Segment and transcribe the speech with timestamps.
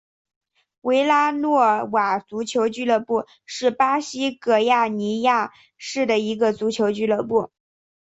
[0.81, 7.51] 维拉诺瓦足球俱乐部是巴西戈亚尼亚市的一个足球俱乐部。